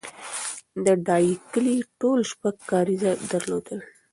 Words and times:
د 0.85 0.87
ډایی 1.05 1.33
کلی 1.51 1.77
ټول 1.99 2.19
شپږ 2.31 2.55
کارېزه 2.71 3.11
درلودل 3.31 3.79